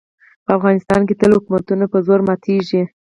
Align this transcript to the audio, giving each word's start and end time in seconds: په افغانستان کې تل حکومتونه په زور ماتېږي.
په 0.45 0.51
افغانستان 0.57 1.01
کې 1.07 1.17
تل 1.21 1.31
حکومتونه 1.37 1.85
په 1.91 1.97
زور 2.07 2.19
ماتېږي. 2.27 2.81